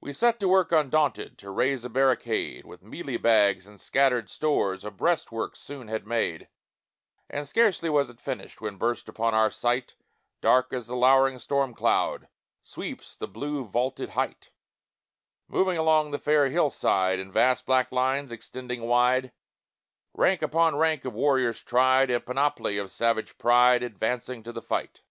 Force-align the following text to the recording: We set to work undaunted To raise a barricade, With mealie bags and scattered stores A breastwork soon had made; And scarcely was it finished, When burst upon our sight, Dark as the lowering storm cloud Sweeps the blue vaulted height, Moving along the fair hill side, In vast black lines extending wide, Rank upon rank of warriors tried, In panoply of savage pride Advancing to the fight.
We 0.00 0.12
set 0.12 0.38
to 0.38 0.46
work 0.46 0.70
undaunted 0.70 1.36
To 1.38 1.50
raise 1.50 1.82
a 1.82 1.88
barricade, 1.88 2.64
With 2.64 2.84
mealie 2.84 3.16
bags 3.16 3.66
and 3.66 3.80
scattered 3.80 4.30
stores 4.30 4.84
A 4.84 4.90
breastwork 4.92 5.56
soon 5.56 5.88
had 5.88 6.06
made; 6.06 6.46
And 7.28 7.48
scarcely 7.48 7.90
was 7.90 8.08
it 8.08 8.20
finished, 8.20 8.60
When 8.60 8.76
burst 8.76 9.08
upon 9.08 9.34
our 9.34 9.50
sight, 9.50 9.96
Dark 10.40 10.72
as 10.72 10.86
the 10.86 10.94
lowering 10.94 11.40
storm 11.40 11.74
cloud 11.74 12.28
Sweeps 12.62 13.16
the 13.16 13.26
blue 13.26 13.64
vaulted 13.64 14.10
height, 14.10 14.52
Moving 15.48 15.76
along 15.76 16.12
the 16.12 16.20
fair 16.20 16.48
hill 16.48 16.70
side, 16.70 17.18
In 17.18 17.32
vast 17.32 17.66
black 17.66 17.90
lines 17.90 18.30
extending 18.30 18.82
wide, 18.82 19.32
Rank 20.14 20.40
upon 20.42 20.76
rank 20.76 21.04
of 21.04 21.14
warriors 21.14 21.60
tried, 21.60 22.10
In 22.10 22.20
panoply 22.20 22.78
of 22.78 22.92
savage 22.92 23.36
pride 23.38 23.82
Advancing 23.82 24.44
to 24.44 24.52
the 24.52 24.62
fight. 24.62 25.02